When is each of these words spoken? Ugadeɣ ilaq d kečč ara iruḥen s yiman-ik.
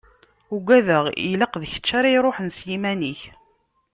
Ugadeɣ 0.55 1.03
ilaq 1.31 1.53
d 1.61 1.63
kečč 1.71 1.87
ara 1.97 2.09
iruḥen 2.11 2.47
s 2.55 2.57
yiman-ik. 2.67 3.21